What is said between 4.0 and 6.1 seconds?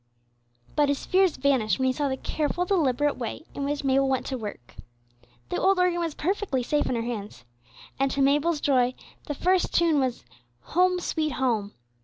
went to work. The old organ